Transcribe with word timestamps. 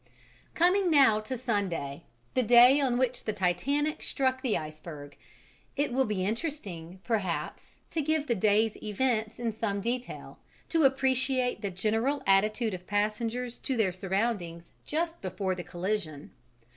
Coming 0.55 0.89
now 0.89 1.19
to 1.19 1.37
Sunday, 1.37 2.05
the 2.33 2.41
day 2.41 2.79
on 2.81 2.97
which 2.97 3.23
the 3.25 3.33
Titanic 3.33 4.01
struck 4.01 4.41
the 4.41 4.57
iceberg, 4.57 5.15
it 5.75 5.93
will 5.93 6.05
be 6.05 6.25
interesting, 6.25 6.99
perhaps, 7.03 7.77
to 7.91 8.01
give 8.01 8.25
the 8.25 8.33
day's 8.33 8.75
events 8.81 9.37
in 9.37 9.51
some 9.51 9.79
detail, 9.79 10.39
to 10.69 10.85
appreciate 10.85 11.61
the 11.61 11.69
general 11.69 12.23
attitude 12.25 12.73
of 12.73 12.87
passengers 12.87 13.59
to 13.59 13.77
their 13.77 13.91
surroundings 13.91 14.63
just 14.83 15.21
before 15.21 15.53
the 15.53 15.63
collision. 15.63 16.31